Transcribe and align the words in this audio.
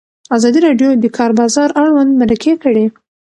ازادي 0.35 0.59
راډیو 0.67 0.89
د 0.95 1.01
د 1.03 1.05
کار 1.17 1.31
بازار 1.39 1.69
اړوند 1.81 2.11
مرکې 2.21 2.53
کړي. 2.63 2.85